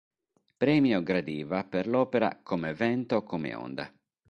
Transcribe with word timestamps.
Premio 0.61 1.03
Gradiva 1.03 1.63
per 1.63 1.85
l'opera 1.85 2.39
"Come 2.41 2.73
vento, 2.73 3.21
come 3.21 3.53
onda". 3.53 3.93